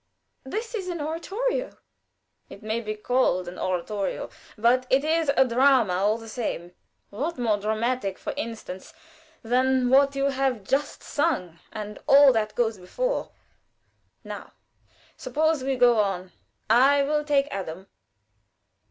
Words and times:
But 0.41 0.53
this 0.53 0.73
is 0.73 0.87
an 0.89 0.99
oratorio." 0.99 1.77
"It 2.49 2.63
may 2.63 2.81
be 2.81 2.95
called 2.95 3.47
an 3.47 3.59
oratorio, 3.59 4.31
but 4.57 4.87
it 4.89 5.03
is 5.03 5.29
a 5.37 5.45
drama 5.47 5.93
all 5.93 6.17
the 6.17 6.27
same. 6.27 6.73
What 7.11 7.37
more 7.37 7.59
dramatic, 7.59 8.17
for 8.17 8.33
instance, 8.35 8.95
than 9.43 9.89
what 9.91 10.15
you 10.15 10.29
have 10.29 10.63
just 10.63 11.03
sung, 11.03 11.59
and 11.71 11.99
all 12.07 12.33
that 12.33 12.55
goes 12.55 12.79
before? 12.79 13.29
Now 14.23 14.53
suppose 15.17 15.63
we 15.63 15.75
go 15.75 15.99
on. 15.99 16.31
I 16.67 17.03
will 17.03 17.23
take 17.23 17.47
Adam." 17.51 17.85